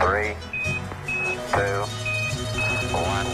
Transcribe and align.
Three, 0.00 0.34
two, 1.52 1.84
one. 2.90 3.26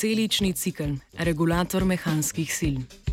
Celični 0.00 0.54
cikl, 0.54 0.96
regulator 1.18 1.84
mehanskih 1.84 2.48
sil. 2.48 3.09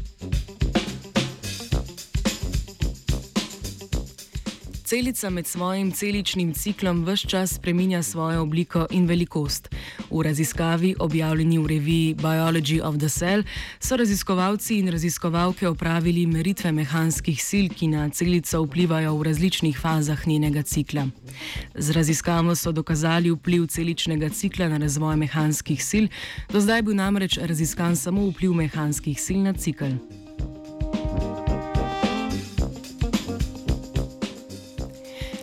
Celica 4.88 5.30
med 5.30 5.48
svojim 5.48 5.92
celičnim 5.92 6.54
ciklom 6.54 7.06
vse 7.06 7.28
čas 7.28 7.54
spreminja 7.54 8.04
svojo 8.04 8.42
obliko 8.42 8.86
in 8.92 9.08
velikost. 9.08 9.70
V 10.12 10.24
raziskavi, 10.24 10.96
objavljeni 11.00 11.58
v 11.58 11.68
reviji 11.68 12.16
Biology 12.16 12.82
of 12.84 12.98
the 12.98 13.10
Cell, 13.10 13.44
so 13.80 13.98
raziskovalci 13.98 14.80
in 14.80 14.88
raziskovalke 14.88 15.68
opravili 15.68 16.26
meritve 16.28 16.72
mehanskih 16.72 17.44
sil, 17.48 17.68
ki 17.70 17.88
na 17.88 18.10
celico 18.10 18.62
vplivajo 18.64 19.18
v 19.18 19.24
različnih 19.24 19.80
fazah 19.80 20.28
njenega 20.28 20.64
cikla. 20.64 21.08
Z 21.76 21.92
raziskavo 21.92 22.56
so 22.56 22.72
dokazali 22.72 23.32
vpliv 23.32 23.68
celičnega 23.68 24.30
cikla 24.30 24.70
na 24.70 24.78
razvoj 24.78 25.16
mehanskih 25.16 25.84
sil, 25.90 26.08
do 26.54 26.62
zdaj 26.62 26.78
je 26.78 26.84
bil 26.84 26.96
namreč 26.96 27.38
raziskan 27.38 27.96
samo 27.96 28.30
vpliv 28.30 28.54
mehanskih 28.54 29.20
sil 29.26 29.44
na 29.44 29.54
cikl. 29.54 30.00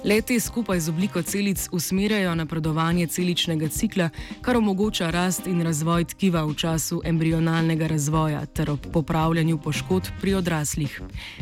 Leti 0.04 0.40
skupaj 0.40 0.80
z 0.80 0.88
obliko 0.88 1.22
celic 1.22 1.68
usmerjajo 1.72 2.34
napredovanje 2.34 3.06
celičnega 3.06 3.68
cikla, 3.68 4.10
kar 4.40 4.56
omogoča 4.56 5.10
rast 5.10 5.46
in 5.46 5.62
razvoj 5.62 6.04
tkiva 6.04 6.44
v 6.44 6.54
času 6.54 7.00
embrionalnega 7.04 7.86
razvoja 7.86 8.46
ter 8.46 8.70
ob 8.70 8.86
popravljanju 8.92 9.58
poškodb 9.58 10.12
pri 10.20 10.34
odraslih. 10.34 11.00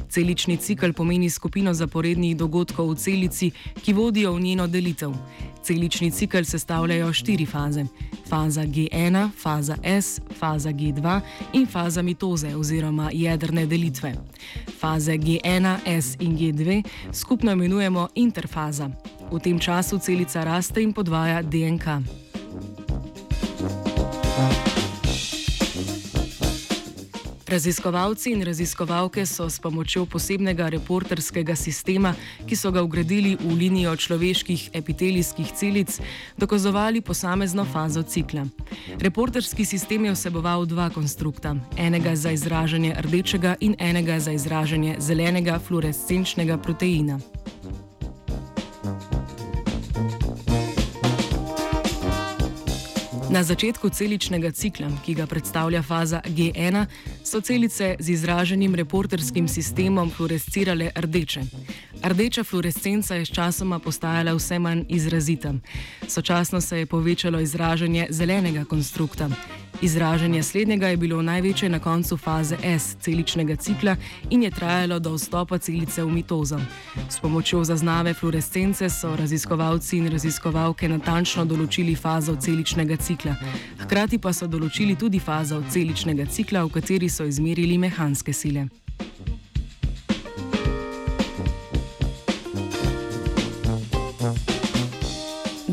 Celični 0.08 0.56
cikl 0.56 0.92
pomeni 0.92 1.30
skupino 1.30 1.74
zaporednih 1.74 2.36
dogodkov 2.36 2.90
v 2.90 2.96
celici, 2.96 3.50
ki 3.82 3.92
vodijo 3.92 4.32
v 4.32 4.40
njeno 4.40 4.66
delitev. 4.66 5.10
Celični 5.62 6.10
cikl 6.10 6.42
sestavljajo 6.42 7.12
štiri 7.12 7.46
faze: 7.46 7.84
faza 8.28 8.62
G1, 8.62 9.30
faza 9.42 9.76
S, 9.82 10.20
faza 10.38 10.70
G2 10.70 11.20
in 11.52 11.66
faza 11.66 12.02
mitoze 12.02 12.56
oziroma 12.56 13.10
jedrne 13.12 13.66
delitve. 13.66 14.14
Faze 14.78 15.12
G1, 15.12 15.76
S 15.86 16.16
in 16.20 16.38
G2 16.38 16.82
skupno 17.12 17.52
imenujemo 17.52 18.08
interfaza. 18.52 18.90
V 19.32 19.40
tem 19.40 19.56
času 19.58 19.98
celica 19.98 20.44
raste 20.44 20.82
in 20.82 20.92
podvaja 20.92 21.42
DNK. 21.42 22.04
Raziskovalci 27.48 28.32
in 28.32 28.40
raziskovalke 28.44 29.26
so 29.26 29.44
s 29.44 29.60
pomočjo 29.60 30.06
posebnega 30.08 30.68
reporterskega 30.72 31.52
sistema, 31.56 32.14
ki 32.48 32.56
so 32.56 32.72
ga 32.72 32.80
ugradili 32.80 33.36
v 33.36 33.52
linijo 33.56 33.92
človeških 33.96 34.70
epitelijskih 34.72 35.52
celic, 35.52 36.00
dokazovali 36.36 37.00
posamezno 37.00 37.64
fazo 37.64 38.02
cikla. 38.02 38.46
Reporterski 39.00 39.64
sistem 39.64 40.04
je 40.04 40.12
vseboval 40.12 40.64
dva 40.64 40.88
konstrukta: 40.88 41.56
enega 41.76 42.16
za 42.16 42.32
izražanje 42.32 42.96
rdečega 43.00 43.56
in 43.60 43.76
enega 43.78 44.20
za 44.20 44.32
izražanje 44.32 44.96
zelenega 45.00 45.58
fluorescenčnega 45.58 46.56
proteina. 46.56 47.20
Na 53.32 53.40
začetku 53.40 53.88
celičnega 53.88 54.50
cikla, 54.52 54.90
ki 55.04 55.14
ga 55.14 55.24
predstavlja 55.26 55.80
faza 55.82 56.20
G1, 56.20 56.84
so 57.24 57.40
celice 57.40 57.96
z 57.98 58.10
izraženim 58.12 58.74
reporterskim 58.74 59.48
sistemom 59.48 60.10
fluorescirale 60.10 60.90
rdeče. 60.96 61.40
Rdeča 62.04 62.44
fluorescenca 62.44 63.14
je 63.14 63.24
sčasoma 63.24 63.78
postajala 63.78 64.34
vse 64.36 64.58
manj 64.58 64.84
izrazita. 64.88 65.54
Sočasno 66.08 66.60
se 66.60 66.78
je 66.78 66.86
povečalo 66.86 67.40
izražanje 67.40 68.06
zelenega 68.10 68.64
konstrukta. 68.64 69.30
Izražanje 69.82 70.42
slednjega 70.42 70.88
je 70.88 70.96
bilo 70.96 71.22
največje 71.22 71.68
na 71.68 71.78
koncu 71.78 72.16
faze 72.16 72.56
S 72.62 72.96
celičnega 73.00 73.56
cikla 73.56 73.96
in 74.30 74.42
je 74.42 74.50
trajalo 74.50 74.98
do 74.98 75.14
vstopa 75.14 75.58
celice 75.58 76.04
v 76.04 76.10
mitozo. 76.10 76.58
S 77.10 77.20
pomočjo 77.20 77.64
zaznave 77.64 78.14
fluorescence 78.14 78.90
so 78.90 79.16
raziskovalci 79.16 79.98
in 79.98 80.06
raziskovalke 80.08 80.88
natančno 80.88 81.44
določili 81.44 81.96
fazo 81.96 82.36
celičnega 82.36 82.96
cikla. 82.96 83.34
Hkrati 83.82 84.18
pa 84.18 84.32
so 84.32 84.46
določili 84.46 84.94
tudi 84.96 85.18
fazo 85.18 85.62
celičnega 85.70 86.26
cikla, 86.26 86.62
v 86.64 86.70
kateri 86.78 87.08
so 87.08 87.24
izmerili 87.24 87.78
mehanske 87.78 88.32
sile. 88.32 88.68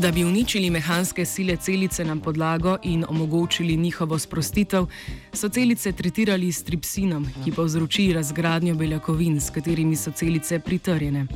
Da 0.00 0.10
bi 0.10 0.24
uničili 0.24 0.70
mehanske 0.70 1.24
sile 1.24 1.56
celice 1.56 2.04
na 2.04 2.16
podlago 2.16 2.76
in 2.82 3.04
omogočili 3.08 3.76
njihovo 3.76 4.18
sprostitev, 4.18 4.86
so 5.32 5.48
celice 5.48 5.92
tretirali 5.92 6.52
s 6.52 6.62
tripsinom, 6.62 7.26
ki 7.44 7.52
povzroči 7.52 8.12
razgradnjo 8.12 8.74
beljakovin, 8.74 9.40
s 9.40 9.50
katerimi 9.50 9.96
so 9.96 10.10
celice 10.10 10.58
pritrjene. 10.58 11.26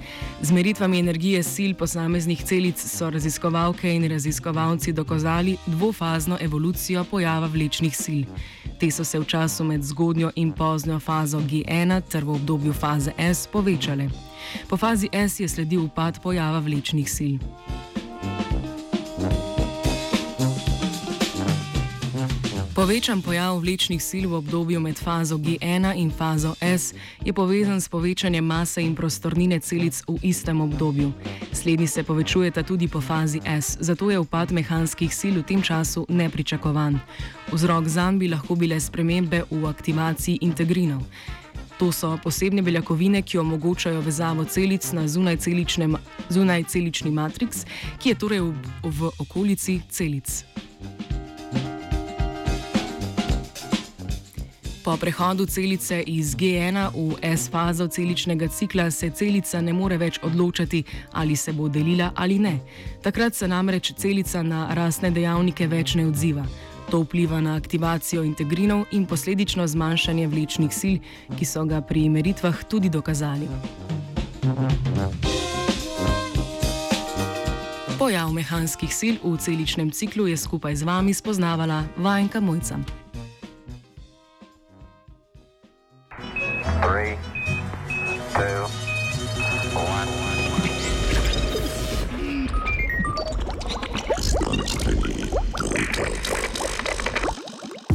Z 0.42 0.52
meritvami 0.52 0.98
energije 0.98 1.42
sil 1.52 1.74
posameznih 1.74 2.44
celic 2.44 2.80
so 2.80 3.10
raziskovalke 3.10 3.94
in 3.94 4.08
raziskovalci 4.10 4.92
dokazali 4.92 5.56
dvofazno 5.66 6.38
evolucijo 6.40 7.04
pojava 7.04 7.46
vlečnih 7.46 7.96
sil. 8.04 8.22
Te 8.80 8.90
so 8.90 9.04
se 9.04 9.18
v 9.18 9.24
času 9.24 9.64
med 9.64 9.82
zgodnjo 9.82 10.30
in 10.36 10.52
poznjo 10.52 11.00
fazo 11.00 11.40
G1 11.40 12.00
ter 12.08 12.24
v 12.24 12.30
obdobju 12.30 12.72
faze 12.72 13.12
S 13.18 13.46
povečale. 13.46 14.08
Po 14.68 14.76
fazi 14.76 15.08
S 15.12 15.40
je 15.40 15.48
sledil 15.48 15.84
upad 15.84 16.22
pojava 16.22 16.58
vlečnih 16.58 17.10
sil. 17.16 17.36
Povečan 22.84 23.22
pojav 23.22 23.58
vlečnih 23.64 23.96
sil 23.96 24.28
v 24.28 24.44
obdobju 24.44 24.80
med 24.80 25.00
fazo 25.00 25.40
G1 25.40 25.96
in 25.96 26.10
fazo 26.12 26.54
S 26.60 26.92
je 27.24 27.32
povezan 27.32 27.80
s 27.80 27.88
povečanjem 27.88 28.44
mase 28.44 28.82
in 28.82 28.94
prostornine 28.94 29.60
celic 29.60 30.04
v 30.08 30.20
istem 30.22 30.60
obdobju. 30.60 31.12
Slednji 31.52 31.86
se 31.86 32.02
povečujeta 32.04 32.62
tudi 32.62 32.88
po 32.88 33.00
fazi 33.00 33.40
S, 33.44 33.76
zato 33.80 34.10
je 34.10 34.18
upad 34.18 34.52
mehanskih 34.52 35.08
sil 35.16 35.40
v 35.40 35.42
tem 35.42 35.62
času 35.62 36.04
nepričakovan. 36.08 37.00
Vzrok 37.52 37.88
zanj 37.88 38.18
bi 38.18 38.28
lahko 38.28 38.54
bile 38.54 38.80
spremembe 38.80 39.42
v 39.50 39.64
aktivaciji 39.64 40.38
integrinov. 40.44 41.00
To 41.78 41.92
so 41.92 42.18
posebne 42.22 42.62
beljakovine, 42.62 43.22
ki 43.22 43.38
omogočajo 43.38 44.00
vezavo 44.00 44.44
celic 44.44 44.92
na 44.92 45.08
zunajcelični 46.28 47.10
matriks, 47.10 47.64
ki 47.98 48.08
je 48.08 48.14
torej 48.14 48.40
v, 48.40 48.52
v 48.84 49.10
okolici 49.18 49.80
celic. 49.88 50.44
Po 54.84 54.96
prehodu 54.96 55.46
celice 55.46 56.02
iz 56.06 56.36
G1 56.36 56.92
v 56.92 57.16
S 57.22 57.48
fazo 57.50 57.86
celičnega 57.88 58.48
cikla 58.48 58.90
se 58.90 59.10
celica 59.10 59.60
ne 59.60 59.72
more 59.72 59.96
več 59.96 60.18
odločati, 60.22 60.82
ali 61.12 61.36
se 61.36 61.52
bo 61.52 61.68
delila 61.68 62.10
ali 62.14 62.38
ne. 62.38 62.58
Takrat 63.02 63.34
se 63.34 63.48
namreč 63.48 63.94
celica 63.96 64.42
na 64.42 64.74
rasne 64.74 65.10
dejavnike 65.10 65.66
več 65.66 65.94
ne 65.94 66.04
odziva. 66.06 66.44
To 66.90 67.00
vpliva 67.00 67.40
na 67.40 67.54
aktivacijo 67.56 68.24
integrinov 68.28 68.84
in 68.92 69.06
posledično 69.06 69.64
zmanjšanje 69.66 70.26
vlečnih 70.28 70.74
sil, 70.80 70.98
ki 71.38 71.48
so 71.48 71.64
ga 71.64 71.80
pri 71.80 72.08
meritvah 72.08 72.64
tudi 72.68 72.90
dokazali. 72.92 73.48
Pojav 77.98 78.32
mehanskih 78.36 78.92
sil 78.92 79.16
v 79.24 79.32
celičnem 79.40 79.88
ciklu 79.90 80.28
je 80.28 80.36
skupaj 80.36 80.76
z 80.76 80.84
vami 80.84 81.14
spoznavala 81.14 81.86
vajenka 81.96 82.40
Mojca. 82.40 83.03